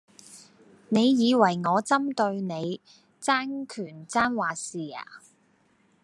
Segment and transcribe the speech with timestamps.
[0.89, 2.81] 你以為我針對你,
[3.21, 5.05] 爭權爭話事呀?